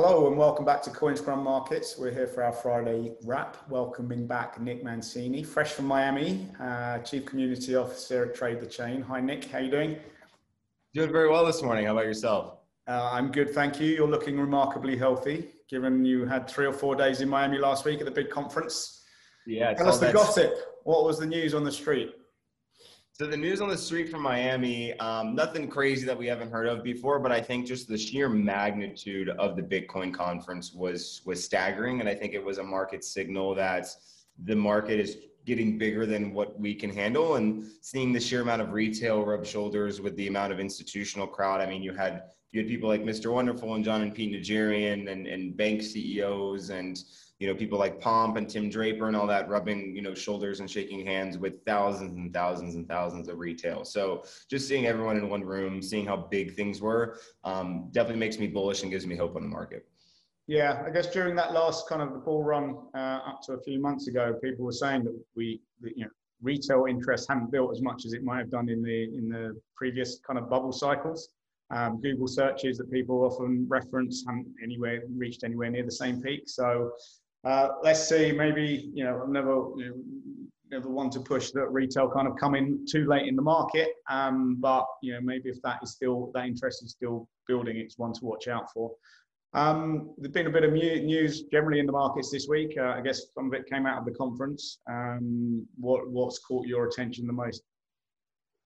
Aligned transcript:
Hello 0.00 0.28
and 0.28 0.38
welcome 0.38 0.64
back 0.64 0.80
to 0.82 0.90
CoinScrum 0.90 1.42
Markets. 1.42 1.98
We're 1.98 2.12
here 2.12 2.28
for 2.28 2.44
our 2.44 2.52
Friday 2.52 3.14
wrap, 3.24 3.56
welcoming 3.68 4.28
back 4.28 4.60
Nick 4.60 4.84
Mancini, 4.84 5.42
fresh 5.42 5.72
from 5.72 5.86
Miami, 5.86 6.46
uh, 6.60 6.98
Chief 6.98 7.26
Community 7.26 7.74
Officer 7.74 8.26
at 8.26 8.36
Trade 8.36 8.60
the 8.60 8.66
Chain. 8.66 9.02
Hi, 9.02 9.20
Nick. 9.20 9.46
How 9.46 9.58
you 9.58 9.72
doing? 9.72 9.96
Doing 10.94 11.10
very 11.10 11.28
well 11.28 11.44
this 11.44 11.64
morning. 11.64 11.86
How 11.86 11.94
about 11.94 12.04
yourself? 12.04 12.58
Uh, 12.86 13.10
I'm 13.12 13.32
good, 13.32 13.50
thank 13.50 13.80
you. 13.80 13.88
You're 13.88 14.06
looking 14.06 14.38
remarkably 14.38 14.96
healthy, 14.96 15.48
given 15.68 16.04
you 16.04 16.26
had 16.26 16.48
three 16.48 16.66
or 16.66 16.72
four 16.72 16.94
days 16.94 17.20
in 17.20 17.28
Miami 17.28 17.58
last 17.58 17.84
week 17.84 17.98
at 17.98 18.04
the 18.04 18.12
big 18.12 18.30
conference. 18.30 19.02
Yeah. 19.48 19.74
Tell 19.74 19.88
us 19.88 19.98
the 19.98 20.12
gossip. 20.12 20.54
What 20.84 21.06
was 21.06 21.18
the 21.18 21.26
news 21.26 21.54
on 21.54 21.64
the 21.64 21.72
street? 21.72 22.14
So 23.20 23.26
the 23.26 23.36
news 23.36 23.60
on 23.60 23.68
the 23.68 23.76
street 23.76 24.10
from 24.10 24.22
Miami, 24.22 24.96
um, 25.00 25.34
nothing 25.34 25.66
crazy 25.66 26.06
that 26.06 26.16
we 26.16 26.28
haven't 26.28 26.52
heard 26.52 26.68
of 26.68 26.84
before, 26.84 27.18
but 27.18 27.32
I 27.32 27.40
think 27.40 27.66
just 27.66 27.88
the 27.88 27.98
sheer 27.98 28.28
magnitude 28.28 29.30
of 29.30 29.56
the 29.56 29.62
Bitcoin 29.62 30.14
conference 30.14 30.72
was 30.72 31.20
was 31.24 31.42
staggering, 31.42 31.98
and 31.98 32.08
I 32.08 32.14
think 32.14 32.34
it 32.34 32.44
was 32.44 32.58
a 32.58 32.62
market 32.62 33.02
signal 33.02 33.56
that 33.56 33.88
the 34.44 34.54
market 34.54 35.00
is 35.00 35.16
getting 35.44 35.78
bigger 35.78 36.06
than 36.06 36.32
what 36.32 36.60
we 36.60 36.76
can 36.76 36.90
handle, 36.90 37.34
and 37.34 37.64
seeing 37.80 38.12
the 38.12 38.20
sheer 38.20 38.42
amount 38.42 38.62
of 38.62 38.72
retail 38.72 39.24
rub 39.24 39.44
shoulders 39.44 40.00
with 40.00 40.14
the 40.14 40.28
amount 40.28 40.52
of 40.52 40.60
institutional 40.60 41.26
crowd. 41.26 41.60
I 41.60 41.66
mean, 41.66 41.82
you 41.82 41.92
had 41.92 42.22
you 42.52 42.60
had 42.60 42.68
people 42.68 42.88
like 42.88 43.02
Mr. 43.02 43.32
Wonderful 43.32 43.74
and 43.74 43.84
Jon 43.84 44.02
and 44.02 44.14
Pete 44.14 44.32
Najarian 44.32 45.10
and 45.10 45.26
and 45.26 45.56
bank 45.56 45.82
CEOs 45.82 46.70
and 46.70 47.02
you 47.38 47.46
know, 47.46 47.54
people 47.54 47.78
like 47.78 48.00
Pomp 48.00 48.36
and 48.36 48.48
Tim 48.48 48.68
Draper 48.68 49.06
and 49.06 49.16
all 49.16 49.26
that 49.28 49.48
rubbing, 49.48 49.94
you 49.94 50.02
know, 50.02 50.12
shoulders 50.12 50.58
and 50.58 50.68
shaking 50.68 51.06
hands 51.06 51.38
with 51.38 51.64
thousands 51.64 52.16
and 52.16 52.34
thousands 52.34 52.74
and 52.74 52.88
thousands 52.88 53.28
of 53.28 53.38
retail. 53.38 53.84
So 53.84 54.24
just 54.50 54.66
seeing 54.66 54.86
everyone 54.86 55.16
in 55.16 55.28
one 55.28 55.44
room, 55.44 55.80
seeing 55.80 56.04
how 56.04 56.16
big 56.16 56.54
things 56.54 56.80
were, 56.80 57.18
um, 57.44 57.88
definitely 57.92 58.18
makes 58.18 58.38
me 58.38 58.48
bullish 58.48 58.82
and 58.82 58.90
gives 58.90 59.06
me 59.06 59.14
hope 59.14 59.36
on 59.36 59.42
the 59.42 59.48
market. 59.48 59.86
Yeah, 60.48 60.82
I 60.84 60.90
guess 60.90 61.12
during 61.12 61.36
that 61.36 61.52
last 61.52 61.88
kind 61.88 62.02
of 62.02 62.12
the 62.12 62.18
bull 62.18 62.42
run 62.42 62.76
uh, 62.94 63.20
up 63.26 63.40
to 63.42 63.52
a 63.52 63.60
few 63.60 63.80
months 63.80 64.08
ago, 64.08 64.34
people 64.42 64.64
were 64.64 64.72
saying 64.72 65.04
that 65.04 65.16
we, 65.36 65.60
that, 65.82 65.96
you 65.96 66.04
know, 66.04 66.10
retail 66.42 66.86
interest 66.88 67.28
hadn't 67.28 67.50
built 67.50 67.70
as 67.70 67.82
much 67.82 68.04
as 68.06 68.14
it 68.14 68.24
might 68.24 68.38
have 68.38 68.50
done 68.50 68.68
in 68.68 68.82
the 68.82 69.04
in 69.04 69.28
the 69.28 69.60
previous 69.76 70.20
kind 70.26 70.38
of 70.38 70.48
bubble 70.48 70.72
cycles. 70.72 71.30
Um, 71.70 72.00
Google 72.00 72.28
searches 72.28 72.78
that 72.78 72.90
people 72.90 73.24
often 73.24 73.66
reference 73.68 74.24
haven't 74.26 74.46
anywhere 74.62 75.02
reached 75.16 75.44
anywhere 75.44 75.68
near 75.70 75.84
the 75.84 75.90
same 75.90 76.22
peak. 76.22 76.44
So 76.46 76.92
uh, 77.44 77.68
let's 77.82 78.08
see, 78.08 78.32
maybe, 78.32 78.90
you 78.92 79.04
know, 79.04 79.20
I'm 79.22 79.32
never, 79.32 79.70
you 79.76 79.86
know, 79.86 79.94
never 80.70 80.88
one 80.90 81.10
to 81.10 81.20
push 81.20 81.50
that 81.52 81.68
retail 81.68 82.10
kind 82.10 82.28
of 82.28 82.36
come 82.36 82.54
in 82.54 82.84
too 82.86 83.06
late 83.06 83.26
in 83.26 83.36
the 83.36 83.42
market. 83.42 83.88
Um, 84.10 84.56
but, 84.60 84.86
you 85.02 85.12
know, 85.14 85.20
maybe 85.22 85.48
if 85.48 85.60
that 85.62 85.78
is 85.82 85.92
still, 85.92 86.30
that 86.34 86.46
interest 86.46 86.84
is 86.84 86.90
still 86.92 87.28
building, 87.46 87.76
it's 87.76 87.98
one 87.98 88.12
to 88.12 88.24
watch 88.24 88.48
out 88.48 88.70
for. 88.72 88.92
Um, 89.54 90.14
there's 90.18 90.32
been 90.32 90.46
a 90.46 90.50
bit 90.50 90.64
of 90.64 90.72
news 90.72 91.44
generally 91.44 91.80
in 91.80 91.86
the 91.86 91.92
markets 91.92 92.30
this 92.30 92.48
week. 92.48 92.76
Uh, 92.78 92.88
I 92.88 93.00
guess 93.00 93.22
some 93.34 93.46
of 93.46 93.54
it 93.54 93.66
came 93.66 93.86
out 93.86 93.98
of 93.98 94.04
the 94.04 94.12
conference. 94.12 94.78
Um, 94.90 95.66
what, 95.78 96.10
what's 96.10 96.38
caught 96.40 96.66
your 96.66 96.86
attention 96.86 97.26
the 97.26 97.32
most? 97.32 97.62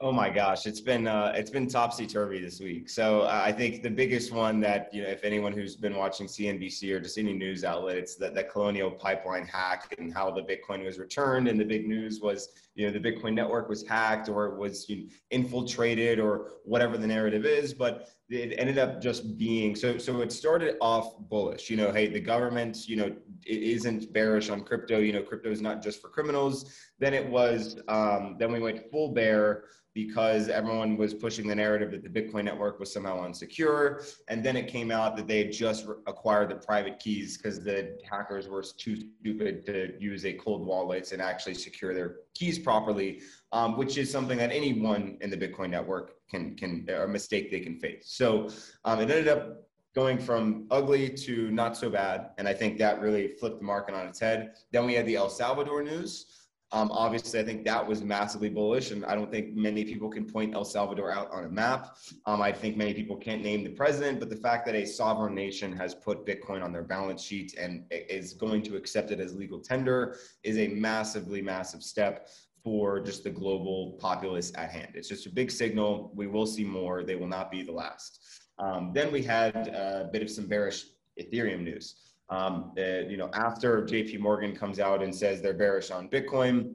Oh 0.04 0.10
my 0.10 0.28
gosh, 0.28 0.66
it's 0.66 0.80
been 0.80 1.06
uh, 1.06 1.32
it's 1.32 1.48
been 1.48 1.68
topsy 1.68 2.08
turvy 2.08 2.40
this 2.40 2.58
week. 2.58 2.90
So 2.90 3.20
uh, 3.20 3.40
I 3.44 3.52
think 3.52 3.84
the 3.84 3.90
biggest 3.90 4.32
one 4.32 4.58
that 4.58 4.92
you 4.92 5.00
know, 5.00 5.08
if 5.08 5.22
anyone 5.22 5.52
who's 5.52 5.76
been 5.76 5.94
watching 5.94 6.26
CNBC 6.26 6.90
or 6.92 6.98
just 6.98 7.18
any 7.18 7.32
news 7.32 7.62
outlet, 7.62 7.98
it's 7.98 8.16
that 8.16 8.34
that 8.34 8.50
Colonial 8.50 8.90
Pipeline 8.90 9.46
hack 9.46 9.94
and 9.98 10.12
how 10.12 10.32
the 10.32 10.42
Bitcoin 10.42 10.84
was 10.84 10.98
returned. 10.98 11.46
And 11.46 11.58
the 11.58 11.64
big 11.64 11.86
news 11.86 12.20
was 12.20 12.48
you 12.74 12.84
know 12.84 12.92
the 12.92 12.98
Bitcoin 12.98 13.32
network 13.32 13.68
was 13.68 13.86
hacked 13.86 14.28
or 14.28 14.46
it 14.46 14.58
was 14.58 14.88
you 14.88 14.96
know, 14.96 15.02
infiltrated 15.30 16.18
or 16.18 16.54
whatever 16.64 16.98
the 16.98 17.06
narrative 17.06 17.46
is. 17.46 17.72
But 17.72 18.08
it 18.28 18.54
ended 18.58 18.78
up 18.78 19.00
just 19.00 19.36
being 19.36 19.74
so. 19.74 19.98
So 19.98 20.20
it 20.20 20.32
started 20.32 20.76
off 20.80 21.18
bullish. 21.28 21.68
You 21.70 21.76
know, 21.76 21.92
hey, 21.92 22.06
the 22.08 22.20
government, 22.20 22.88
you 22.88 22.96
know, 22.96 23.06
it 23.46 23.62
isn't 23.62 24.12
bearish 24.12 24.48
on 24.50 24.62
crypto. 24.62 24.98
You 24.98 25.12
know, 25.12 25.22
crypto 25.22 25.50
is 25.50 25.60
not 25.60 25.82
just 25.82 26.00
for 26.00 26.08
criminals. 26.08 26.74
Then 26.98 27.14
it 27.14 27.28
was. 27.28 27.80
Um, 27.88 28.36
then 28.38 28.52
we 28.52 28.60
went 28.60 28.90
full 28.90 29.12
bear 29.12 29.64
because 29.94 30.48
everyone 30.48 30.96
was 30.96 31.12
pushing 31.12 31.46
the 31.46 31.54
narrative 31.54 31.90
that 31.90 32.02
the 32.02 32.08
Bitcoin 32.08 32.44
network 32.44 32.80
was 32.80 32.92
somehow 32.92 33.26
unsecure. 33.26 34.02
And 34.28 34.42
then 34.42 34.56
it 34.56 34.66
came 34.66 34.90
out 34.90 35.16
that 35.16 35.28
they 35.28 35.38
had 35.38 35.52
just 35.52 35.86
acquired 36.06 36.48
the 36.48 36.54
private 36.54 36.98
keys 36.98 37.36
because 37.36 37.62
the 37.62 37.98
hackers 38.08 38.48
were 38.48 38.62
too 38.62 38.96
stupid 39.20 39.66
to 39.66 39.92
use 40.00 40.24
a 40.24 40.32
cold 40.32 40.66
wallet 40.66 41.12
and 41.12 41.20
actually 41.20 41.54
secure 41.54 41.92
their 41.92 42.16
keys 42.34 42.58
properly, 42.58 43.20
um, 43.52 43.76
which 43.76 43.98
is 43.98 44.10
something 44.10 44.38
that 44.38 44.50
anyone 44.50 45.18
in 45.20 45.30
the 45.30 45.36
Bitcoin 45.36 45.70
network 45.70 46.14
can, 46.30 46.56
can 46.56 46.88
a 46.94 47.06
mistake 47.06 47.50
they 47.50 47.60
can 47.60 47.78
face. 47.78 48.04
So 48.06 48.48
um, 48.84 48.98
it 49.00 49.10
ended 49.10 49.28
up 49.28 49.68
going 49.94 50.18
from 50.18 50.66
ugly 50.70 51.10
to 51.10 51.50
not 51.50 51.76
so 51.76 51.90
bad. 51.90 52.30
And 52.38 52.48
I 52.48 52.54
think 52.54 52.78
that 52.78 53.00
really 53.00 53.28
flipped 53.28 53.58
the 53.58 53.64
market 53.64 53.94
on 53.94 54.06
its 54.06 54.18
head. 54.18 54.54
Then 54.70 54.86
we 54.86 54.94
had 54.94 55.06
the 55.06 55.16
El 55.16 55.28
Salvador 55.28 55.82
news. 55.82 56.38
Um, 56.72 56.90
obviously, 56.90 57.38
I 57.38 57.44
think 57.44 57.66
that 57.66 57.86
was 57.86 58.02
massively 58.02 58.48
bullish, 58.48 58.92
and 58.92 59.04
I 59.04 59.14
don't 59.14 59.30
think 59.30 59.54
many 59.54 59.84
people 59.84 60.08
can 60.08 60.24
point 60.24 60.54
El 60.54 60.64
Salvador 60.64 61.12
out 61.12 61.30
on 61.30 61.44
a 61.44 61.48
map. 61.50 61.98
Um, 62.24 62.40
I 62.40 62.50
think 62.50 62.78
many 62.78 62.94
people 62.94 63.14
can't 63.14 63.42
name 63.42 63.62
the 63.62 63.68
president, 63.68 64.18
but 64.18 64.30
the 64.30 64.36
fact 64.36 64.64
that 64.64 64.74
a 64.74 64.86
sovereign 64.86 65.34
nation 65.34 65.76
has 65.76 65.94
put 65.94 66.24
Bitcoin 66.24 66.64
on 66.64 66.72
their 66.72 66.82
balance 66.82 67.22
sheet 67.22 67.54
and 67.58 67.84
is 67.90 68.32
going 68.32 68.62
to 68.62 68.76
accept 68.76 69.10
it 69.10 69.20
as 69.20 69.34
legal 69.34 69.60
tender 69.60 70.16
is 70.44 70.56
a 70.56 70.68
massively 70.68 71.42
massive 71.42 71.82
step 71.82 72.30
for 72.64 73.00
just 73.00 73.24
the 73.24 73.30
global 73.30 73.98
populace 74.00 74.52
at 74.56 74.70
hand. 74.70 74.92
It's 74.94 75.08
just 75.08 75.26
a 75.26 75.30
big 75.30 75.50
signal. 75.50 76.12
We 76.14 76.26
will 76.26 76.46
see 76.46 76.64
more. 76.64 77.02
They 77.02 77.16
will 77.16 77.26
not 77.26 77.50
be 77.50 77.62
the 77.62 77.72
last. 77.72 78.20
Um, 78.58 78.92
then 78.94 79.10
we 79.12 79.22
had 79.22 79.68
a 79.68 80.08
bit 80.12 80.22
of 80.22 80.30
some 80.30 80.46
bearish 80.46 80.86
Ethereum 81.20 81.62
news. 81.62 81.96
Um, 82.28 82.72
uh, 82.78 83.00
you 83.08 83.16
know, 83.16 83.30
after 83.34 83.82
JP 83.82 84.20
Morgan 84.20 84.54
comes 84.54 84.78
out 84.78 85.02
and 85.02 85.14
says 85.14 85.42
they're 85.42 85.52
bearish 85.52 85.90
on 85.90 86.08
Bitcoin, 86.08 86.74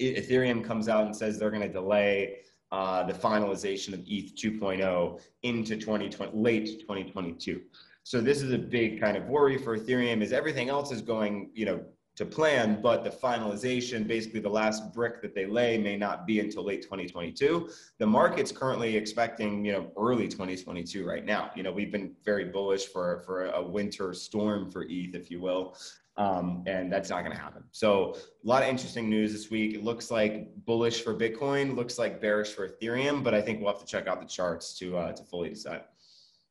Ethereum 0.00 0.64
comes 0.64 0.88
out 0.88 1.06
and 1.06 1.14
says 1.14 1.38
they're 1.38 1.50
going 1.50 1.62
to 1.62 1.72
delay 1.72 2.38
uh, 2.72 3.02
the 3.04 3.12
finalization 3.12 3.92
of 3.92 4.00
ETH 4.06 4.34
2.0 4.34 5.20
into 5.42 5.76
2020, 5.76 6.32
late 6.34 6.80
2022. 6.80 7.60
So 8.04 8.20
this 8.20 8.42
is 8.42 8.52
a 8.52 8.58
big 8.58 9.00
kind 9.00 9.16
of 9.16 9.26
worry 9.26 9.58
for 9.58 9.78
Ethereum. 9.78 10.22
Is 10.22 10.32
everything 10.32 10.68
else 10.68 10.90
is 10.90 11.02
going, 11.02 11.50
you 11.54 11.66
know, 11.66 11.80
to 12.14 12.26
plan, 12.26 12.80
but 12.82 13.04
the 13.04 13.10
finalization, 13.10 14.06
basically 14.06 14.40
the 14.40 14.48
last 14.48 14.92
brick 14.92 15.22
that 15.22 15.34
they 15.34 15.46
lay 15.46 15.78
may 15.78 15.96
not 15.96 16.26
be 16.26 16.40
until 16.40 16.64
late 16.64 16.82
2022. 16.82 17.70
The 17.98 18.06
market's 18.06 18.52
currently 18.52 18.96
expecting, 18.96 19.64
you 19.64 19.72
know, 19.72 19.92
early 19.96 20.28
2022 20.28 21.06
right 21.06 21.24
now. 21.24 21.50
You 21.56 21.62
know, 21.62 21.72
we've 21.72 21.90
been 21.90 22.12
very 22.22 22.44
bullish 22.44 22.86
for, 22.86 23.22
for 23.24 23.46
a 23.46 23.62
winter 23.62 24.12
storm 24.12 24.70
for 24.70 24.82
ETH, 24.90 25.14
if 25.14 25.30
you 25.30 25.40
will. 25.40 25.76
Um, 26.18 26.62
and 26.66 26.92
that's 26.92 27.08
not 27.08 27.20
going 27.24 27.34
to 27.34 27.42
happen. 27.42 27.64
So 27.70 28.16
a 28.44 28.46
lot 28.46 28.62
of 28.62 28.68
interesting 28.68 29.08
news 29.08 29.32
this 29.32 29.50
week. 29.50 29.74
It 29.74 29.82
looks 29.82 30.10
like 30.10 30.54
bullish 30.66 31.02
for 31.02 31.14
Bitcoin, 31.14 31.74
looks 31.74 31.98
like 31.98 32.20
bearish 32.20 32.50
for 32.50 32.68
Ethereum, 32.68 33.24
but 33.24 33.32
I 33.32 33.40
think 33.40 33.60
we'll 33.60 33.72
have 33.72 33.80
to 33.80 33.86
check 33.86 34.06
out 34.06 34.20
the 34.20 34.26
charts 34.26 34.78
to, 34.80 34.98
uh, 34.98 35.12
to 35.12 35.22
fully 35.24 35.48
decide. 35.48 35.84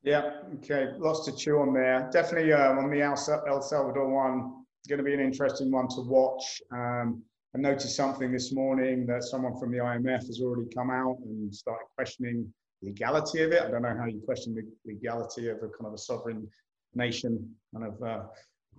Yeah. 0.01 0.31
Okay. 0.55 0.93
Lots 0.97 1.25
to 1.25 1.35
chew 1.35 1.59
on 1.59 1.73
there. 1.73 2.09
Definitely 2.11 2.53
um, 2.53 2.79
on 2.79 2.89
the 2.89 3.01
El 3.01 3.15
Salvador 3.61 4.09
one, 4.09 4.60
going 4.87 4.97
to 4.97 5.03
be 5.03 5.13
an 5.13 5.19
interesting 5.19 5.71
one 5.71 5.87
to 5.89 6.01
watch. 6.01 6.61
Um, 6.71 7.23
I 7.55 7.59
noticed 7.59 7.95
something 7.95 8.31
this 8.31 8.53
morning 8.53 9.05
that 9.07 9.23
someone 9.23 9.59
from 9.59 9.71
the 9.71 9.79
IMF 9.79 10.25
has 10.27 10.39
already 10.41 10.69
come 10.73 10.89
out 10.89 11.17
and 11.23 11.53
started 11.53 11.85
questioning 11.95 12.51
the 12.81 12.89
legality 12.89 13.43
of 13.43 13.51
it. 13.51 13.61
I 13.61 13.69
don't 13.69 13.81
know 13.81 13.95
how 13.97 14.05
you 14.05 14.21
question 14.21 14.55
the 14.55 14.63
legality 14.85 15.49
of 15.49 15.57
a 15.57 15.67
kind 15.67 15.87
of 15.87 15.93
a 15.93 15.97
sovereign 15.97 16.47
nation 16.95 17.53
kind 17.73 17.87
of 17.87 18.01
uh, 18.01 18.23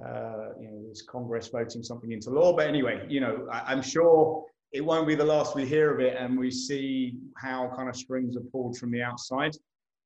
uh, 0.05 0.53
you 0.61 0.69
know 0.69 0.89
this 0.89 1.03
Congress 1.03 1.49
voting 1.49 1.83
something 1.83 2.13
into 2.13 2.31
law. 2.31 2.57
But 2.57 2.67
anyway, 2.67 3.05
you 3.09 3.21
know 3.21 3.47
I, 3.53 3.73
am 3.73 3.83
sure 3.83 4.45
it 4.73 4.83
won't 4.83 5.07
be 5.07 5.15
the 5.15 5.25
last 5.25 5.55
we 5.55 5.67
hear 5.67 5.93
of 5.93 6.01
it, 6.01 6.17
and 6.19 6.39
we 6.39 6.51
see 6.51 7.19
how 7.37 7.71
kind 7.77 7.89
of 7.89 7.97
strings 7.97 8.37
are 8.37 8.45
pulled 8.53 8.79
from 8.79 8.91
the 8.91 9.03
outside. 9.03 9.53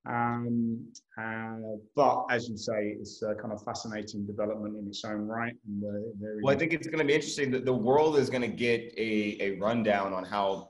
Um, 0.09 0.87
uh, 1.21 1.77
but 1.94 2.27
as 2.31 2.49
you 2.49 2.56
say, 2.56 2.97
it's 3.00 3.22
a 3.22 3.34
kind 3.34 3.53
of 3.53 3.62
fascinating 3.62 4.25
development 4.25 4.76
in 4.76 4.87
its 4.87 5.05
own 5.05 5.26
right. 5.26 5.55
And, 5.67 5.85
uh, 5.85 6.29
well, 6.43 6.55
I 6.55 6.58
think 6.58 6.73
it's 6.73 6.87
going 6.87 6.99
to 6.99 7.05
be 7.05 7.14
interesting 7.14 7.50
that 7.53 7.64
the 7.64 7.75
world 7.75 8.17
is 8.17 8.31
going 8.31 8.43
to 8.43 8.49
get 8.49 8.93
a, 8.97 9.37
a 9.41 9.58
rundown 9.58 10.12
on 10.12 10.25
how 10.25 10.69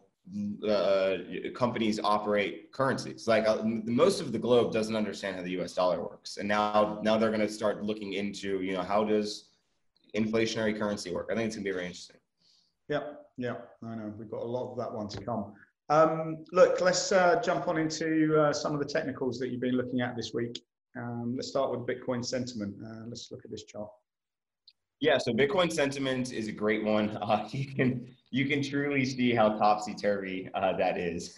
uh, 0.68 1.18
companies 1.54 2.00
operate 2.02 2.72
currencies. 2.72 3.28
Like 3.28 3.46
uh, 3.46 3.62
most 3.62 4.20
of 4.20 4.32
the 4.32 4.38
globe 4.38 4.72
doesn't 4.72 4.96
understand 4.96 5.36
how 5.36 5.42
the 5.42 5.52
U.S. 5.52 5.72
dollar 5.74 6.00
works, 6.00 6.38
and 6.38 6.48
now 6.48 6.98
now 7.02 7.16
they're 7.16 7.30
going 7.30 7.46
to 7.46 7.48
start 7.48 7.84
looking 7.84 8.14
into 8.14 8.60
you 8.60 8.72
know 8.72 8.82
how 8.82 9.04
does 9.04 9.50
inflationary 10.16 10.76
currency 10.76 11.12
work. 11.12 11.28
I 11.30 11.34
think 11.36 11.46
it's 11.46 11.56
going 11.56 11.64
to 11.64 11.70
be 11.70 11.74
very 11.74 11.86
interesting. 11.86 12.16
Yeah, 12.88 13.00
yeah, 13.36 13.54
I 13.84 13.94
know 13.94 14.12
we've 14.18 14.30
got 14.30 14.42
a 14.42 14.44
lot 14.44 14.72
of 14.72 14.78
that 14.78 14.92
one 14.92 15.08
to 15.08 15.20
come. 15.20 15.52
Um, 15.88 16.44
look, 16.52 16.80
let's 16.80 17.12
uh, 17.12 17.40
jump 17.42 17.68
on 17.68 17.78
into 17.78 18.36
uh, 18.38 18.52
some 18.52 18.72
of 18.72 18.80
the 18.80 18.86
technicals 18.86 19.38
that 19.38 19.50
you've 19.50 19.60
been 19.60 19.76
looking 19.76 20.00
at 20.00 20.16
this 20.16 20.32
week. 20.34 20.60
Um, 20.96 21.34
let's 21.36 21.48
start 21.48 21.70
with 21.70 21.86
Bitcoin 21.86 22.24
sentiment. 22.24 22.74
Uh, 22.84 23.04
let's 23.06 23.30
look 23.30 23.44
at 23.44 23.50
this 23.50 23.64
chart. 23.64 23.88
Yeah, 25.00 25.18
so 25.18 25.32
Bitcoin 25.32 25.70
sentiment 25.70 26.32
is 26.32 26.48
a 26.48 26.52
great 26.52 26.84
one. 26.84 27.18
Uh, 27.22 27.48
you 27.50 27.66
can 27.66 28.06
you 28.36 28.44
can 28.44 28.62
truly 28.62 29.06
see 29.06 29.34
how 29.34 29.48
topsy 29.56 29.94
turvy 29.94 30.50
uh, 30.52 30.76
that 30.76 30.98
is. 30.98 31.34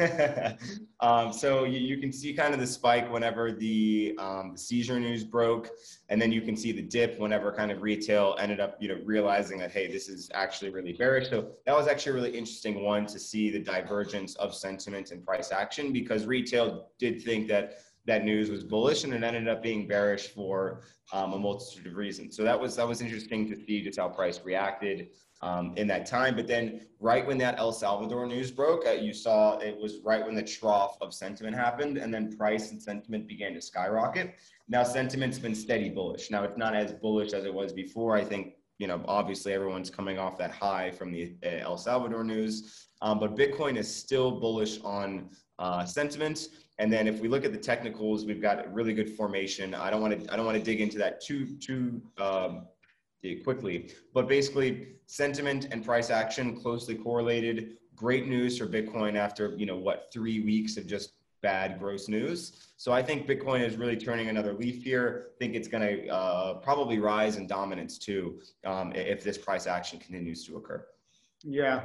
um, 1.01 1.33
so 1.33 1.63
you, 1.63 1.79
you, 1.79 1.99
can 1.99 2.13
see 2.13 2.35
kind 2.35 2.53
of 2.53 2.59
the 2.59 2.67
spike 2.67 3.09
whenever 3.13 3.53
the, 3.53 4.17
um, 4.19 4.51
the, 4.53 4.59
seizure 4.59 4.99
news 4.99 5.23
broke, 5.23 5.71
and 6.09 6.21
then 6.21 6.33
you 6.33 6.41
can 6.41 6.57
see 6.57 6.73
the 6.73 6.83
dip 6.83 7.17
whenever 7.21 7.53
kind 7.53 7.71
of 7.71 7.83
retail 7.83 8.35
ended 8.41 8.59
up 8.59 8.77
you 8.81 8.89
know 8.89 8.99
realizing 9.05 9.59
that 9.59 9.71
hey 9.71 9.87
this 9.87 10.09
is 10.09 10.29
actually 10.35 10.71
really 10.71 10.93
bearish. 10.93 11.31
So 11.31 11.53
that 11.67 11.77
was 11.77 11.87
actually 11.87 12.13
a 12.13 12.15
really 12.17 12.37
interesting 12.37 12.83
one 12.83 13.07
to 13.07 13.19
see 13.21 13.49
the 13.49 13.61
divergence 13.61 14.35
of 14.35 14.53
sentiment 14.53 15.13
and 15.13 15.25
price 15.25 15.53
action 15.53 15.93
because 15.93 16.27
retail 16.27 16.89
did 16.99 17.23
think 17.23 17.47
that 17.47 17.79
that 18.09 18.25
news 18.25 18.51
was 18.51 18.65
bullish 18.65 19.05
and 19.05 19.13
it 19.13 19.23
ended 19.23 19.49
up 19.49 19.63
being 19.63 19.87
bearish 19.87 20.29
for 20.29 20.81
um, 21.13 21.35
a 21.35 21.39
multitude 21.39 21.87
of 21.87 21.95
reasons. 21.95 22.35
So 22.35 22.43
that 22.43 22.59
was 22.59 22.75
that 22.77 22.89
was 22.89 23.01
interesting 23.01 23.49
to 23.51 23.57
see 23.65 23.83
just 23.83 23.99
how 23.99 24.09
price 24.09 24.41
reacted 24.45 25.11
um, 25.43 25.75
in 25.77 25.87
that 25.89 26.07
time. 26.07 26.35
But 26.35 26.49
then 26.49 26.87
right 27.01 27.25
when 27.25 27.37
that 27.39 27.59
El 27.59 27.71
Salvador 27.71 28.27
news 28.27 28.51
broke, 28.51 28.87
uh, 28.87 28.93
you 28.93 29.13
saw 29.13 29.59
it 29.59 29.79
was 29.79 29.99
right 30.03 30.25
when 30.25 30.35
the 30.35 30.43
trough 30.43 30.97
of 31.03 31.13
sentiment 31.13 31.55
happened 31.55 31.99
and 31.99 32.13
then 32.13 32.35
price 32.35 32.73
and 32.73 32.83
sentiment 32.83 33.29
began 33.29 33.53
to 33.55 33.61
skyrocket. 33.61 34.35
Now 34.69 34.83
sentiment's 34.83 35.39
been 35.39 35.55
steady 35.55 35.91
bullish. 35.91 36.31
Now 36.31 36.45
it's 36.45 36.57
not 36.57 36.75
as 36.75 36.95
bullish 36.95 37.35
as 37.35 37.45
it 37.45 37.53
was 37.53 37.75
before. 37.75 38.17
I 38.17 38.25
think 38.25 38.55
you 38.79 38.87
know, 38.87 39.03
obviously 39.07 39.53
everyone's 39.53 39.91
coming 39.91 40.19
off 40.19 40.39
that 40.39 40.53
high 40.53 40.91
from 40.93 41.13
the 41.13 41.35
uh, 41.45 41.49
El 41.49 41.77
Salvador 41.77 42.25
news, 42.25 42.87
um, 43.03 43.19
but 43.19 43.37
Bitcoin 43.37 43.77
is 43.77 43.93
still 43.93 44.41
bullish 44.41 44.81
on 44.83 45.31
uh, 45.59 45.85
sentiment. 45.85 46.49
And 46.79 46.93
then 46.93 47.09
if 47.09 47.21
we 47.21 47.29
look 47.29 47.45
at 47.45 47.53
the 47.53 47.59
technicals, 47.59 48.25
we've 48.25 48.41
got 48.41 48.65
a 48.65 48.69
really 48.69 48.95
good 48.95 49.11
formation. 49.11 49.75
I 49.75 49.91
don't 49.91 50.01
want 50.01 50.21
to 50.21 50.33
I 50.33 50.37
don't 50.37 50.47
want 50.47 50.59
to 50.59 50.63
dig 50.63 50.81
into 50.81 50.99
that 50.99 51.21
too 51.21 51.57
too 51.57 52.01
um, 52.19 52.67
quickly, 53.43 53.91
but 54.15 54.29
basically 54.29 54.89
sentiment 55.07 55.69
and 55.73 55.85
price 55.85 56.11
action 56.11 56.61
closely 56.61 56.95
correlated. 56.95 57.79
Great 57.97 58.29
news 58.29 58.59
for 58.59 58.67
Bitcoin 58.67 59.17
after 59.17 59.55
you 59.57 59.67
know 59.67 59.77
what 59.77 60.09
three 60.13 60.41
weeks 60.41 60.77
of 60.77 60.87
just 60.87 61.15
bad 61.43 61.79
gross 61.79 62.09
news. 62.09 62.69
So 62.77 62.93
I 62.93 63.03
think 63.03 63.27
Bitcoin 63.27 63.65
is 63.65 63.77
really 63.77 63.97
turning 63.97 64.29
another 64.29 64.53
leaf 64.53 64.83
here. 64.83 65.31
I 65.35 65.39
think 65.39 65.55
it's 65.55 65.69
going 65.69 65.83
to 65.83 66.09
uh, 66.09 66.55
probably 66.55 66.99
rise 66.99 67.37
in 67.37 67.47
dominance 67.47 67.99
too 67.99 68.41
um, 68.65 68.93
if 68.95 69.23
this 69.25 69.39
price 69.39 69.67
action 69.67 69.99
continues 69.99 70.45
to 70.47 70.57
occur. 70.57 70.85
Yeah, 71.43 71.83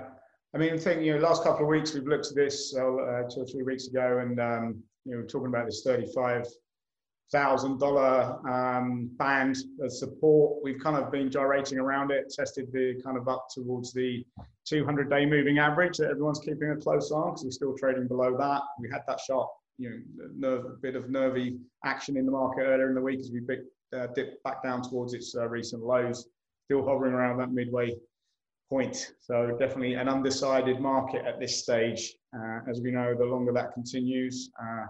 I 0.56 0.60
mean, 0.60 0.74
I 0.74 0.78
think, 0.78 1.02
you 1.02 1.16
know, 1.16 1.20
last 1.20 1.42
couple 1.44 1.64
of 1.64 1.68
weeks 1.68 1.96
we've 1.96 2.06
looked 2.06 2.28
at 2.28 2.36
this 2.36 2.76
uh, 2.76 3.24
two 3.28 3.42
or 3.42 3.46
three 3.52 3.64
weeks 3.64 3.88
ago 3.88 4.20
and, 4.20 4.40
um, 4.40 4.84
you 5.04 5.14
know, 5.14 5.22
we're 5.22 5.26
talking 5.26 5.48
about 5.48 5.66
this 5.66 5.84
$35,000 5.86 8.48
um, 8.48 9.10
band 9.18 9.58
of 9.82 9.92
support. 9.92 10.64
We've 10.64 10.80
kind 10.80 10.96
of 10.96 11.12
been 11.12 11.32
gyrating 11.32 11.80
around 11.80 12.12
it, 12.12 12.32
tested 12.32 12.72
the 12.72 13.02
kind 13.04 13.18
of 13.18 13.28
up 13.28 13.48
towards 13.52 13.94
the 13.94 14.24
200 14.66 15.10
day 15.10 15.26
moving 15.26 15.58
average 15.58 15.98
that 15.98 16.12
everyone's 16.12 16.40
keeping 16.40 16.70
a 16.70 16.78
close 16.78 17.12
eye 17.12 17.16
on 17.16 17.32
because 17.32 17.46
we're 17.46 17.52
still 17.52 17.76
trading 17.76 18.08
below 18.08 18.38
that. 18.38 18.62
We 18.80 18.92
had 18.92 19.02
that 19.08 19.22
sharp, 19.22 19.50
you 19.80 19.90
know, 19.90 19.98
nerve, 20.36 20.80
bit 20.84 20.96
of 20.96 21.10
nervy 21.10 21.58
action 21.84 22.16
in 22.16 22.28
the 22.28 22.32
market 22.32 22.62
earlier 22.62 22.90
in 22.90 22.96
the 22.96 23.02
week 23.02 23.20
as 23.20 23.32
we 23.32 23.40
bit, 23.40 23.66
uh, 23.92 24.06
dipped 24.14 24.44
back 24.44 24.62
down 24.62 24.84
towards 24.84 25.16
its 25.16 25.36
uh, 25.36 25.50
recent 25.50 25.82
lows, 25.82 26.28
still 26.66 26.86
hovering 26.86 27.14
around 27.14 27.40
that 27.40 27.52
midway 27.52 27.96
point. 28.74 29.14
So 29.20 29.56
definitely 29.60 29.94
an 29.94 30.10
undecided 30.10 30.80
market 30.80 31.24
at 31.28 31.40
this 31.40 31.62
stage. 31.62 32.16
Uh, 32.36 32.60
as 32.68 32.82
we 32.82 32.90
know, 32.90 33.14
the 33.14 33.24
longer 33.24 33.54
that 33.54 33.72
continues, 33.72 34.50
uh, 34.60 34.86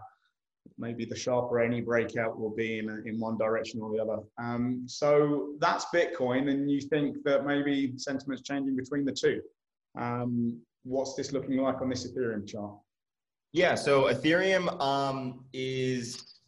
maybe 0.77 1.03
the 1.03 1.17
sharper 1.17 1.59
any 1.59 1.81
breakout 1.81 2.39
will 2.39 2.55
be 2.55 2.79
in, 2.79 3.03
in 3.05 3.19
one 3.19 3.37
direction 3.37 3.81
or 3.81 3.91
the 3.91 4.01
other. 4.01 4.19
Um, 4.41 4.85
so 4.87 5.55
that's 5.59 5.85
Bitcoin, 5.93 6.49
and 6.49 6.71
you 6.71 6.79
think 6.79 7.17
that 7.25 7.45
maybe 7.45 7.93
sentiment's 7.97 8.43
changing 8.43 8.77
between 8.77 9.03
the 9.03 9.11
two. 9.11 9.41
Um, 9.99 10.61
what's 10.83 11.15
this 11.15 11.33
looking 11.33 11.57
like 11.57 11.81
on 11.81 11.89
this 11.89 12.09
Ethereum 12.09 12.47
chart? 12.47 12.75
Yeah, 13.51 13.75
so 13.75 14.03
Ethereum 14.03 14.79
um, 14.81 15.43
is 15.51 16.39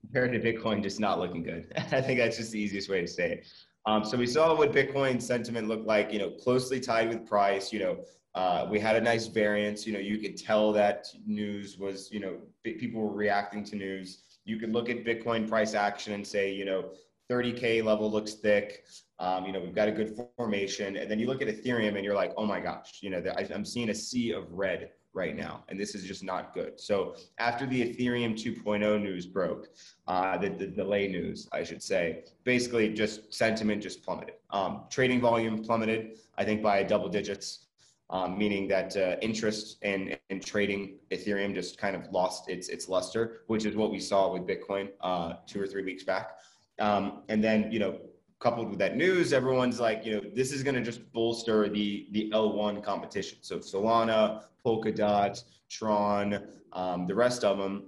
compared 0.00 0.32
to 0.32 0.40
Bitcoin, 0.40 0.82
just 0.82 1.00
not 1.00 1.18
looking 1.18 1.42
good. 1.42 1.70
I 1.92 2.00
think 2.00 2.18
that's 2.18 2.38
just 2.38 2.52
the 2.52 2.58
easiest 2.58 2.88
way 2.88 3.02
to 3.02 3.06
say 3.06 3.32
it. 3.32 3.46
Um, 3.86 4.04
so 4.04 4.16
we 4.16 4.26
saw 4.26 4.56
what 4.56 4.72
Bitcoin 4.72 5.20
sentiment 5.20 5.68
looked 5.68 5.86
like, 5.86 6.12
you 6.12 6.18
know, 6.18 6.30
closely 6.30 6.80
tied 6.80 7.08
with 7.08 7.26
price. 7.26 7.72
You 7.72 7.80
know, 7.80 7.98
uh, 8.34 8.66
we 8.70 8.80
had 8.80 8.96
a 8.96 9.00
nice 9.00 9.26
variance. 9.26 9.86
You 9.86 9.92
know, 9.92 9.98
you 9.98 10.18
could 10.18 10.36
tell 10.36 10.72
that 10.72 11.06
news 11.26 11.78
was, 11.78 12.10
you 12.10 12.20
know, 12.20 12.38
people 12.62 13.02
were 13.02 13.12
reacting 13.12 13.62
to 13.64 13.76
news. 13.76 14.22
You 14.44 14.58
could 14.58 14.72
look 14.72 14.88
at 14.88 15.04
Bitcoin 15.04 15.48
price 15.48 15.74
action 15.74 16.14
and 16.14 16.26
say, 16.26 16.52
you 16.52 16.64
know, 16.64 16.90
30K 17.30 17.84
level 17.84 18.10
looks 18.10 18.34
thick. 18.34 18.84
Um, 19.18 19.46
you 19.46 19.52
know, 19.52 19.60
we've 19.60 19.74
got 19.74 19.88
a 19.88 19.92
good 19.92 20.18
formation. 20.36 20.96
And 20.96 21.10
then 21.10 21.18
you 21.18 21.26
look 21.26 21.42
at 21.42 21.48
Ethereum 21.48 21.96
and 21.96 22.04
you're 22.04 22.14
like, 22.14 22.32
oh 22.36 22.44
my 22.46 22.60
gosh, 22.60 22.98
you 23.00 23.10
know, 23.10 23.22
I'm 23.54 23.64
seeing 23.64 23.90
a 23.90 23.94
sea 23.94 24.32
of 24.32 24.50
red 24.50 24.90
right 25.14 25.36
now, 25.36 25.64
and 25.68 25.78
this 25.78 25.94
is 25.94 26.04
just 26.04 26.22
not 26.22 26.52
good. 26.52 26.78
So 26.78 27.14
after 27.38 27.66
the 27.66 27.80
Ethereum 27.80 28.34
2.0 28.34 29.00
news 29.00 29.26
broke, 29.26 29.68
uh, 30.08 30.36
the, 30.36 30.48
the, 30.50 30.66
delay 30.66 31.08
news, 31.08 31.48
I 31.52 31.62
should 31.62 31.82
say, 31.82 32.24
basically 32.42 32.92
just 32.92 33.32
sentiment 33.32 33.82
just 33.82 34.02
plummeted. 34.02 34.34
Um, 34.50 34.82
trading 34.90 35.20
volume 35.20 35.62
plummeted, 35.62 36.18
I 36.36 36.44
think, 36.44 36.62
by 36.62 36.82
double 36.82 37.08
digits, 37.08 37.66
um, 38.10 38.36
meaning 38.36 38.68
that 38.68 38.96
uh, 38.96 39.16
interest 39.22 39.78
in, 39.82 40.16
in 40.30 40.40
trading 40.40 40.96
Ethereum 41.10 41.54
just 41.54 41.78
kind 41.78 41.96
of 41.96 42.10
lost 42.12 42.48
its 42.50 42.68
its 42.68 42.88
luster, 42.88 43.42
which 43.46 43.64
is 43.64 43.76
what 43.76 43.90
we 43.90 44.00
saw 44.00 44.32
with 44.32 44.42
Bitcoin 44.42 44.90
uh, 45.00 45.34
two 45.46 45.62
or 45.62 45.66
three 45.66 45.84
weeks 45.84 46.02
back. 46.02 46.38
Um, 46.80 47.22
and 47.28 47.42
then, 47.42 47.70
you 47.70 47.78
know, 47.78 47.98
coupled 48.44 48.68
with 48.68 48.78
that 48.78 48.94
news, 48.94 49.32
everyone's 49.32 49.80
like, 49.80 50.04
you 50.04 50.12
know, 50.14 50.20
this 50.34 50.52
is 50.52 50.62
going 50.62 50.74
to 50.74 50.82
just 50.82 51.00
bolster 51.12 51.66
the 51.70 52.06
the 52.12 52.30
L1 52.32 52.84
competition. 52.84 53.38
So 53.40 53.58
Solana, 53.58 54.42
Polkadot, 54.64 55.42
Tron, 55.70 56.42
um, 56.74 57.06
the 57.06 57.14
rest 57.14 57.42
of 57.42 57.56
them. 57.56 57.86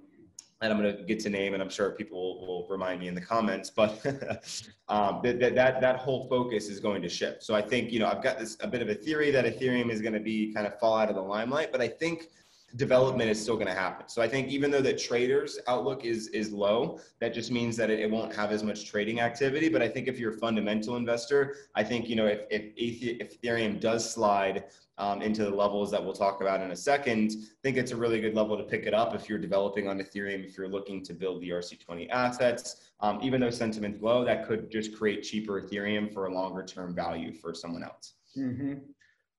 And 0.62 0.73
I'm 0.73 0.81
going 0.81 0.97
to 0.97 1.03
get 1.03 1.20
to 1.20 1.29
name, 1.29 1.53
and 1.53 1.62
I'm 1.62 1.69
sure 1.69 1.91
people 1.91 2.19
will, 2.19 2.47
will 2.47 2.69
remind 2.69 3.00
me 3.00 3.08
in 3.08 3.14
the 3.14 3.20
comments. 3.20 3.69
But 3.69 3.91
um, 4.88 5.20
that, 5.23 5.38
that 5.38 5.82
that 5.82 5.97
whole 5.97 6.26
focus 6.29 6.70
is 6.70 6.81
going 6.81 7.03
to 7.03 7.11
shift. 7.11 7.43
So 7.43 7.55
I 7.55 7.61
think 7.61 7.93
you 7.93 7.99
know 7.99 8.06
I've 8.06 8.23
got 8.23 8.38
this 8.38 8.56
a 8.61 8.67
bit 8.67 8.81
of 8.81 8.88
a 8.88 8.94
theory 8.94 9.31
that 9.32 9.44
Ethereum 9.44 9.91
is 9.91 10.00
going 10.00 10.14
to 10.14 10.25
be 10.32 10.55
kind 10.55 10.67
of 10.67 10.81
fall 10.81 10.97
out 10.97 11.11
of 11.11 11.17
the 11.17 11.26
limelight, 11.37 11.70
but 11.70 11.82
I 11.82 11.88
think 11.88 12.29
development 12.74 13.30
is 13.30 13.40
still 13.40 13.54
going 13.54 13.68
to 13.68 13.74
happen. 13.74 14.08
So 14.08 14.20
I 14.20 14.28
think 14.28 14.48
even 14.48 14.70
though 14.70 14.80
the 14.80 14.92
traders 14.92 15.58
outlook 15.68 16.04
is 16.04 16.28
is 16.28 16.52
low, 16.52 16.98
that 17.20 17.32
just 17.32 17.52
means 17.52 17.76
that 17.76 17.90
it, 17.90 18.00
it, 18.00 18.10
won't 18.10 18.34
have 18.34 18.50
as 18.50 18.64
much 18.64 18.90
trading 18.90 19.20
activity. 19.20 19.68
But 19.68 19.82
I 19.82 19.88
think 19.88 20.08
if 20.08 20.18
you're 20.18 20.32
a 20.32 20.38
fundamental 20.38 20.96
investor, 20.96 21.56
I 21.74 21.84
think 21.84 22.08
you 22.08 22.16
know 22.16 22.26
if 22.26 22.40
if, 22.50 23.40
Ethereum 23.40 23.80
does 23.80 24.12
slide 24.12 24.64
um, 24.98 25.22
into 25.22 25.44
the 25.44 25.50
levels 25.50 25.90
that 25.92 26.02
we'll 26.02 26.14
talk 26.14 26.40
about 26.40 26.60
in 26.60 26.70
a 26.72 26.76
second, 26.76 27.32
I 27.38 27.60
think 27.62 27.76
it's 27.76 27.92
a 27.92 27.96
really 27.96 28.20
good 28.20 28.34
level 28.34 28.56
to 28.56 28.64
pick 28.64 28.86
it 28.86 28.94
up 28.94 29.14
if 29.14 29.28
you're 29.28 29.38
developing 29.38 29.88
on 29.88 29.98
Ethereum, 29.98 30.44
if 30.44 30.56
you're 30.56 30.69
looking 30.69 31.04
to 31.04 31.14
build 31.14 31.42
the 31.42 31.50
ERC20 31.50 32.08
assets. 32.10 32.90
Um, 33.00 33.20
even 33.22 33.40
though 33.40 33.50
sentiment's 33.50 34.00
low, 34.02 34.24
that 34.24 34.46
could 34.46 34.70
just 34.70 34.96
create 34.96 35.22
cheaper 35.22 35.60
Ethereum 35.60 36.12
for 36.12 36.26
a 36.26 36.32
longer 36.32 36.64
term 36.64 36.94
value 36.94 37.32
for 37.32 37.55
someone 37.55 37.84
else. 37.84 38.14
Mm-hmm. 38.36 38.74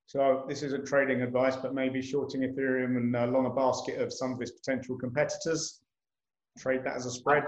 So 0.08 0.42
this 0.48 0.62
isn't 0.62 0.86
trading 0.86 1.20
advice, 1.20 1.54
but 1.54 1.74
maybe 1.74 2.00
shorting 2.00 2.40
Ethereum 2.40 2.96
and 2.96 3.14
uh, 3.14 3.26
long 3.26 3.44
a 3.44 3.50
basket 3.50 4.00
of 4.00 4.10
some 4.10 4.32
of 4.32 4.40
its 4.40 4.52
potential 4.52 4.96
competitors. 4.96 5.82
Trade 6.58 6.82
that 6.84 6.96
as 6.96 7.04
a 7.04 7.10
spread. 7.10 7.44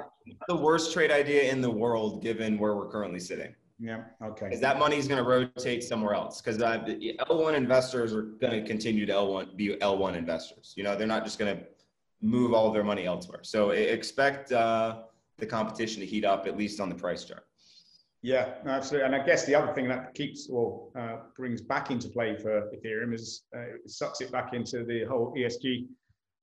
The 0.47 0.57
worst 0.57 0.93
trade 0.93 1.11
idea 1.11 1.51
in 1.51 1.63
the 1.63 1.71
world, 1.71 2.23
given 2.23 2.59
where 2.59 2.77
we're 2.77 2.91
currently 2.91 3.19
sitting. 3.19 3.55
Yeah. 3.79 4.03
Okay. 4.23 4.45
Because 4.45 4.61
that 4.61 4.79
money 4.79 4.97
is 4.97 5.09
going 5.09 5.25
to 5.25 5.29
rotate 5.29 5.83
somewhere 5.83 6.13
else. 6.13 6.43
Because 6.43 6.61
uh, 6.61 6.81
L1 7.31 7.55
investors 7.55 8.13
are 8.13 8.25
going 8.43 8.53
to 8.53 8.63
continue 8.63 9.07
to 9.07 9.13
L1 9.13 9.57
be 9.57 9.77
L1 9.77 10.15
investors. 10.15 10.75
You 10.77 10.85
know, 10.85 10.95
they're 10.95 11.07
not 11.07 11.25
just 11.25 11.39
going 11.39 11.57
to 11.57 11.65
move 12.21 12.53
all 12.53 12.71
their 12.71 12.85
money 12.85 13.07
elsewhere. 13.07 13.41
So 13.43 13.71
expect 13.71 14.53
uh, 14.53 15.05
the 15.39 15.47
competition 15.47 16.01
to 16.01 16.07
heat 16.07 16.27
up, 16.27 16.47
at 16.47 16.59
least 16.59 16.79
on 16.79 16.91
the 16.91 16.95
price 16.95 17.25
chart. 17.25 17.47
Yeah, 18.23 18.55
absolutely. 18.67 19.07
And 19.07 19.15
I 19.15 19.25
guess 19.25 19.47
the 19.47 19.55
other 19.55 19.73
thing 19.73 19.89
that 19.89 20.15
keeps 20.15 20.49
or 20.51 20.89
uh, 20.99 21.17
brings 21.37 21.63
back 21.63 21.91
into 21.91 22.09
play 22.09 22.37
for 22.37 22.71
Ethereum 22.75 23.15
is 23.15 23.45
uh, 23.57 23.61
it 23.61 23.91
sucks 23.91 24.21
it 24.21 24.31
back 24.31 24.53
into 24.53 24.85
the 24.85 25.05
whole 25.05 25.35
ESG 25.37 25.87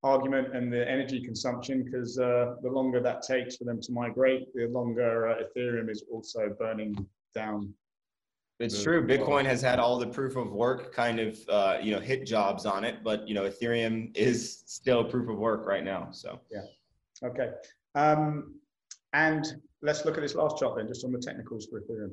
argument 0.03 0.55
and 0.55 0.72
the 0.74 0.89
energy 0.89 1.22
consumption 1.24 1.84
because 1.84 2.17
uh, 2.17 2.55
the 2.63 2.69
longer 2.69 3.00
that 3.00 3.22
takes 3.22 3.57
for 3.57 3.65
them 3.65 3.79
to 3.81 3.91
migrate, 3.91 4.48
the 4.55 4.67
longer 4.67 5.27
uh, 5.27 5.36
Ethereum 5.43 5.89
is 5.89 6.03
also 6.12 6.55
burning 6.57 6.96
down. 7.36 7.74
It's 8.60 8.81
true. 8.81 9.05
Bitcoin 9.05 9.46
has 9.46 9.62
had 9.62 9.77
all 9.77 10.00
the 10.00 10.07
proof 10.07 10.36
of 10.36 10.51
work 10.51 10.91
kind 10.91 11.19
of 11.19 11.38
uh, 11.48 11.77
you 11.79 11.91
know 11.91 12.00
hit 12.00 12.25
jobs 12.25 12.65
on 12.65 12.84
it, 12.84 13.03
but 13.03 13.27
you 13.27 13.36
know 13.36 13.43
Ethereum 13.43 14.15
is 14.17 14.63
still 14.65 15.03
proof 15.03 15.29
of 15.29 15.38
work 15.38 15.67
right 15.67 15.84
now. 15.84 16.10
So 16.12 16.39
yeah. 16.51 16.62
Okay. 17.24 17.51
Um, 17.93 18.55
and 19.17 19.55
let's 19.81 20.05
look 20.05 20.15
at 20.15 20.21
this 20.21 20.36
last 20.36 20.59
chart 20.59 20.77
then, 20.77 20.88
just 20.88 21.03
on 21.03 21.12
the 21.12 21.19
technicals 21.19 21.65
for 21.65 21.81
Ethereum. 21.81 22.12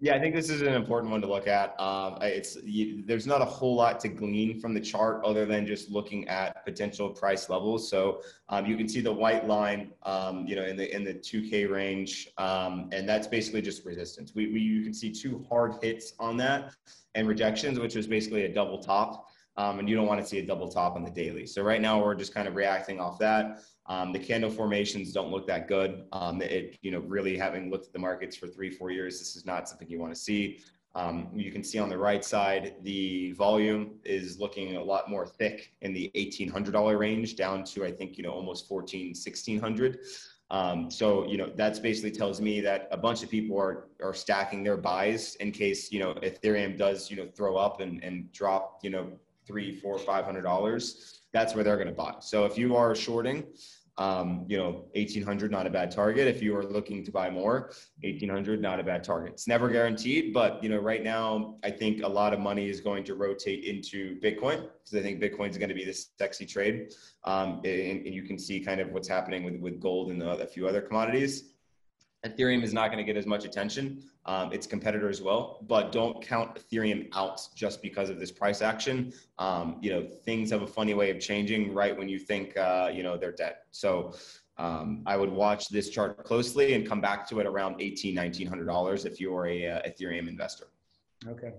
Yeah, 0.00 0.14
I 0.14 0.20
think 0.20 0.36
this 0.36 0.48
is 0.48 0.62
an 0.62 0.74
important 0.74 1.10
one 1.10 1.20
to 1.22 1.26
look 1.26 1.48
at. 1.48 1.78
Um, 1.80 2.18
it's 2.22 2.56
you, 2.62 3.02
there's 3.04 3.26
not 3.26 3.42
a 3.42 3.44
whole 3.44 3.74
lot 3.74 3.98
to 4.00 4.08
glean 4.08 4.60
from 4.60 4.72
the 4.72 4.80
chart 4.80 5.24
other 5.24 5.44
than 5.44 5.66
just 5.66 5.90
looking 5.90 6.28
at 6.28 6.64
potential 6.64 7.10
price 7.10 7.48
levels. 7.48 7.90
So 7.90 8.22
um, 8.48 8.64
you 8.64 8.76
can 8.76 8.88
see 8.88 9.00
the 9.00 9.12
white 9.12 9.48
line, 9.48 9.90
um, 10.04 10.46
you 10.46 10.54
know, 10.54 10.64
in 10.64 10.76
the 10.76 10.94
in 10.94 11.02
the 11.02 11.14
2K 11.14 11.68
range, 11.68 12.28
um, 12.38 12.88
and 12.92 13.08
that's 13.08 13.26
basically 13.26 13.60
just 13.60 13.84
resistance. 13.84 14.32
We, 14.36 14.52
we 14.52 14.60
you 14.60 14.84
can 14.84 14.94
see 14.94 15.10
two 15.10 15.44
hard 15.48 15.74
hits 15.82 16.12
on 16.20 16.36
that 16.36 16.72
and 17.16 17.26
rejections, 17.26 17.80
which 17.80 17.96
is 17.96 18.06
basically 18.06 18.44
a 18.44 18.54
double 18.54 18.78
top. 18.78 19.26
Um, 19.56 19.80
and 19.80 19.88
you 19.88 19.96
don't 19.96 20.06
want 20.06 20.20
to 20.20 20.26
see 20.26 20.38
a 20.38 20.46
double 20.46 20.68
top 20.68 20.94
on 20.94 21.02
the 21.02 21.10
daily. 21.10 21.44
So 21.44 21.62
right 21.62 21.80
now 21.80 22.00
we're 22.00 22.14
just 22.14 22.32
kind 22.32 22.46
of 22.46 22.54
reacting 22.54 23.00
off 23.00 23.18
that. 23.18 23.58
Um, 23.88 24.12
the 24.12 24.18
candle 24.18 24.50
formations 24.50 25.12
don't 25.12 25.30
look 25.30 25.46
that 25.46 25.66
good. 25.66 26.04
Um, 26.12 26.42
it, 26.42 26.78
you 26.82 26.90
know, 26.90 27.00
really 27.00 27.38
having 27.38 27.70
looked 27.70 27.86
at 27.86 27.92
the 27.92 27.98
markets 27.98 28.36
for 28.36 28.46
three, 28.46 28.70
four 28.70 28.90
years, 28.90 29.18
this 29.18 29.34
is 29.34 29.46
not 29.46 29.68
something 29.68 29.88
you 29.88 29.98
want 29.98 30.14
to 30.14 30.20
see. 30.20 30.60
Um, 30.94 31.28
you 31.34 31.52
can 31.52 31.62
see 31.62 31.78
on 31.78 31.88
the 31.88 31.96
right 31.96 32.24
side, 32.24 32.74
the 32.82 33.32
volume 33.32 33.96
is 34.04 34.38
looking 34.38 34.76
a 34.76 34.82
lot 34.82 35.08
more 35.08 35.26
thick 35.26 35.74
in 35.80 35.92
the 35.92 36.10
$1,800 36.14 36.98
range 36.98 37.36
down 37.36 37.64
to, 37.64 37.84
I 37.84 37.92
think, 37.92 38.16
you 38.16 38.24
know, 38.24 38.32
almost 38.32 38.68
14, 38.68 39.08
1600. 39.08 40.00
Um, 40.50 40.90
so, 40.90 41.26
you 41.26 41.36
know, 41.36 41.52
that's 41.54 41.78
basically 41.78 42.10
tells 42.10 42.40
me 42.40 42.60
that 42.62 42.88
a 42.90 42.96
bunch 42.96 43.22
of 43.22 43.28
people 43.28 43.58
are, 43.58 43.88
are 44.02 44.14
stacking 44.14 44.64
their 44.64 44.78
buys 44.78 45.34
in 45.36 45.52
case, 45.52 45.92
you 45.92 46.00
know, 46.00 46.14
Ethereum 46.14 46.76
does, 46.76 47.10
you 47.10 47.16
know, 47.16 47.26
throw 47.26 47.56
up 47.56 47.80
and, 47.80 48.02
and 48.02 48.32
drop, 48.32 48.80
you 48.82 48.90
know, 48.90 49.12
three, 49.48 49.74
four, 49.80 49.98
five 49.98 50.24
hundred 50.24 50.42
dollars. 50.42 51.22
That's 51.32 51.54
where 51.54 51.64
they're 51.64 51.76
going 51.76 51.88
to 51.88 51.94
buy. 51.94 52.14
So 52.20 52.44
if 52.44 52.56
you 52.56 52.76
are 52.76 52.94
shorting, 52.94 53.44
um, 53.98 54.44
you 54.46 54.56
know, 54.56 54.84
1800, 54.94 55.50
not 55.50 55.66
a 55.66 55.70
bad 55.70 55.90
target. 55.90 56.28
If 56.28 56.40
you 56.40 56.56
are 56.56 56.64
looking 56.64 57.04
to 57.04 57.10
buy 57.10 57.28
more, 57.28 57.72
1800, 58.02 58.62
not 58.62 58.78
a 58.78 58.84
bad 58.84 59.02
target. 59.02 59.32
It's 59.32 59.48
never 59.48 59.68
guaranteed, 59.68 60.32
but 60.32 60.62
you 60.62 60.68
know, 60.68 60.78
right 60.78 61.02
now, 61.02 61.56
I 61.64 61.72
think 61.72 62.04
a 62.04 62.08
lot 62.08 62.32
of 62.32 62.38
money 62.38 62.68
is 62.68 62.80
going 62.80 63.02
to 63.04 63.16
rotate 63.16 63.64
into 63.64 64.18
Bitcoin 64.20 64.68
because 64.84 64.94
I 64.94 65.02
think 65.02 65.20
Bitcoin 65.20 65.50
is 65.50 65.58
going 65.58 65.68
to 65.68 65.74
be 65.74 65.84
this 65.84 66.10
sexy 66.16 66.46
trade. 66.46 66.92
Um, 67.24 67.60
and, 67.64 68.06
and, 68.06 68.14
you 68.14 68.22
can 68.22 68.38
see 68.38 68.60
kind 68.60 68.80
of 68.80 68.90
what's 68.92 69.08
happening 69.08 69.42
with, 69.42 69.56
with 69.56 69.80
gold 69.80 70.10
and 70.12 70.22
a 70.22 70.46
few 70.46 70.68
other 70.68 70.80
commodities. 70.80 71.54
Ethereum 72.28 72.62
is 72.62 72.72
not 72.72 72.90
going 72.90 72.98
to 72.98 73.04
get 73.04 73.16
as 73.16 73.26
much 73.26 73.44
attention. 73.44 74.02
Um, 74.26 74.52
its 74.52 74.66
competitor 74.66 75.08
as 75.08 75.22
well, 75.22 75.64
but 75.66 75.90
don't 75.90 76.22
count 76.22 76.54
Ethereum 76.56 77.08
out 77.14 77.40
just 77.54 77.80
because 77.80 78.10
of 78.10 78.20
this 78.20 78.30
price 78.30 78.60
action. 78.60 79.12
Um, 79.38 79.78
you 79.80 79.90
know, 79.90 80.02
things 80.02 80.50
have 80.50 80.60
a 80.60 80.66
funny 80.66 80.92
way 80.92 81.10
of 81.10 81.18
changing 81.18 81.72
right 81.72 81.96
when 81.96 82.10
you 82.10 82.18
think, 82.18 82.54
uh, 82.56 82.90
you 82.92 83.02
know, 83.02 83.16
they're 83.16 83.32
dead. 83.32 83.56
So 83.70 84.12
um, 84.58 85.02
I 85.06 85.16
would 85.16 85.30
watch 85.30 85.70
this 85.70 85.88
chart 85.88 86.24
closely 86.24 86.74
and 86.74 86.86
come 86.86 87.00
back 87.00 87.26
to 87.30 87.40
it 87.40 87.46
around 87.46 87.78
$1,800, 87.78 88.14
$1,900 88.14 89.06
if 89.06 89.18
you're 89.18 89.46
a 89.46 89.66
uh, 89.66 89.82
Ethereum 89.88 90.28
investor. 90.28 90.66
Okay. 91.26 91.52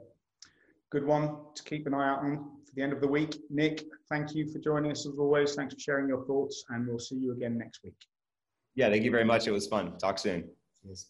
Good 0.92 1.06
one 1.06 1.38
to 1.56 1.64
keep 1.64 1.88
an 1.88 1.94
eye 1.94 2.10
out 2.10 2.20
on 2.20 2.38
for 2.66 2.76
the 2.76 2.82
end 2.82 2.94
of 2.94 3.02
the 3.02 3.08
week. 3.08 3.36
Nick, 3.50 3.84
thank 4.10 4.36
you 4.36 4.48
for 4.52 4.60
joining 4.60 4.92
us 4.92 5.06
as 5.06 5.14
always. 5.18 5.56
Thanks 5.56 5.74
for 5.74 5.80
sharing 5.80 6.08
your 6.08 6.24
thoughts, 6.26 6.66
and 6.70 6.88
we'll 6.88 7.00
see 7.00 7.16
you 7.16 7.32
again 7.32 7.58
next 7.58 7.84
week. 7.84 7.98
Yeah, 8.76 8.90
thank 8.90 9.04
you 9.04 9.12
very 9.12 9.26
much. 9.26 9.48
It 9.48 9.52
was 9.52 9.68
fun. 9.68 9.98
Talk 9.98 10.20
soon. 10.20 10.50
Yes. 10.84 11.06